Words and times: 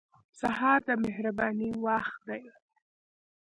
سهار 0.39 0.79
د 0.87 0.89
مهربانۍ 1.03 1.71
وخت 1.85 2.17
دی. 2.27 2.43